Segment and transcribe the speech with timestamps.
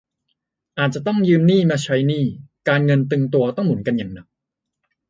[0.77, 2.23] อาจต้องยืมหนี้มาใช้หนี้
[2.67, 4.27] การเงินตึงตัวต้องหมุนกันอย่างหนัก